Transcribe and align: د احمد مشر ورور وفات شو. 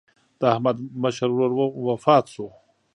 د 0.39 0.41
احمد 0.53 0.77
مشر 1.03 1.29
ورور 1.39 1.71
وفات 1.87 2.25
شو. 2.33 2.47